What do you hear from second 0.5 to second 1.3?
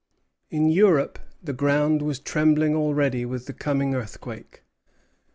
Europe